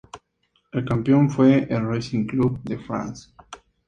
El 0.71 0.83
campeón 0.83 1.29
fue 1.29 1.67
el 1.69 1.85
Racing 1.87 2.25
Club 2.25 2.59
de 2.63 2.79
France. 2.79 3.29